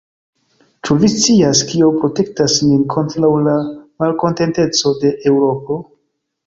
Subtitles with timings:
[0.87, 3.57] Ĉu vi scias, kio protektas nin kontraŭ la
[4.05, 5.81] malkontenteco de Eŭropo?